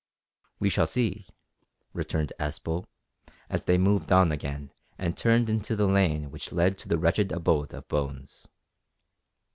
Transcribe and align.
"We 0.57 0.69
shall 0.71 0.87
see," 0.87 1.27
returned 1.93 2.33
Aspel, 2.39 2.87
as 3.51 3.65
they 3.65 3.77
moved 3.77 4.11
on 4.11 4.31
again 4.31 4.71
and 4.97 5.15
turned 5.15 5.47
into 5.47 5.75
the 5.75 5.85
lane 5.85 6.31
which 6.31 6.51
led 6.51 6.79
to 6.79 6.87
the 6.87 6.97
wretched 6.97 7.31
abode 7.31 7.71
of 7.71 7.87
Bones. 7.87 8.47